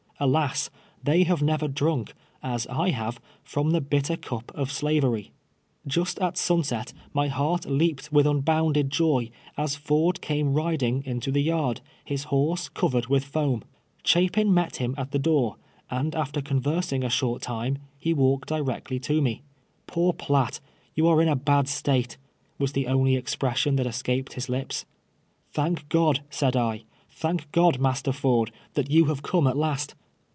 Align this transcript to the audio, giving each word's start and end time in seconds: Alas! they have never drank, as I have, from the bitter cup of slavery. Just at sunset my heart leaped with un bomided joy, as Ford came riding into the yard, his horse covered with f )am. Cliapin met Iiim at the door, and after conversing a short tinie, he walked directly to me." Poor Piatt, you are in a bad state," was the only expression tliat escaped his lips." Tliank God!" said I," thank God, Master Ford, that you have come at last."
Alas! 0.23 0.69
they 1.03 1.23
have 1.23 1.41
never 1.41 1.67
drank, 1.67 2.13
as 2.43 2.67
I 2.67 2.91
have, 2.91 3.19
from 3.43 3.71
the 3.71 3.81
bitter 3.81 4.15
cup 4.15 4.51
of 4.53 4.71
slavery. 4.71 5.31
Just 5.87 6.19
at 6.19 6.37
sunset 6.37 6.93
my 7.11 7.27
heart 7.27 7.65
leaped 7.65 8.11
with 8.11 8.27
un 8.27 8.41
bomided 8.43 8.89
joy, 8.89 9.31
as 9.57 9.75
Ford 9.75 10.21
came 10.21 10.53
riding 10.53 11.03
into 11.07 11.31
the 11.31 11.41
yard, 11.41 11.81
his 12.05 12.25
horse 12.25 12.69
covered 12.69 13.07
with 13.07 13.23
f 13.23 13.35
)am. 13.37 13.63
Cliapin 14.03 14.49
met 14.53 14.73
Iiim 14.73 14.93
at 14.95 15.09
the 15.09 15.17
door, 15.17 15.55
and 15.89 16.13
after 16.13 16.39
conversing 16.39 17.03
a 17.03 17.09
short 17.09 17.41
tinie, 17.41 17.77
he 17.97 18.13
walked 18.13 18.49
directly 18.49 18.99
to 18.99 19.23
me." 19.23 19.41
Poor 19.87 20.13
Piatt, 20.13 20.59
you 20.93 21.07
are 21.07 21.19
in 21.19 21.29
a 21.29 21.35
bad 21.35 21.67
state," 21.67 22.17
was 22.59 22.73
the 22.73 22.85
only 22.85 23.15
expression 23.15 23.75
tliat 23.75 23.87
escaped 23.87 24.33
his 24.33 24.49
lips." 24.49 24.85
Tliank 25.55 25.89
God!" 25.89 26.19
said 26.29 26.55
I," 26.55 26.83
thank 27.09 27.51
God, 27.51 27.79
Master 27.79 28.11
Ford, 28.11 28.51
that 28.75 28.91
you 28.91 29.05
have 29.05 29.23
come 29.23 29.47
at 29.47 29.57
last." 29.57 29.95